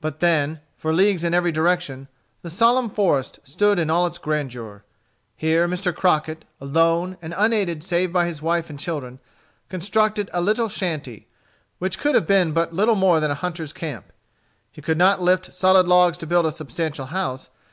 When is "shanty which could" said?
10.68-12.14